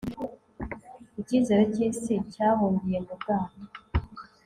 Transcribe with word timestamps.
icyizere 1.21 1.63
cy'isi 1.73 2.15
cyahungiye 2.31 2.97
mu 3.05 3.13
bwato 3.19 3.63